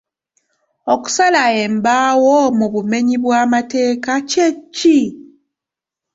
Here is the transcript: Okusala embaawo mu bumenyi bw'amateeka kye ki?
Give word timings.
Okusala 0.93 1.41
embaawo 1.63 2.35
mu 2.57 2.67
bumenyi 2.73 3.15
bw'amateeka 3.23 4.13
kye 4.29 4.47
ki? 4.75 4.99